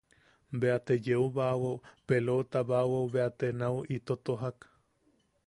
Bea 0.59 0.77
te 0.85 0.93
yeubaawao 1.05 1.75
peloʼotabaawao 2.07 3.03
bea 3.13 3.29
te 3.37 3.47
nau 3.59 3.77
ito 3.95 4.13
tojak. 4.25 4.57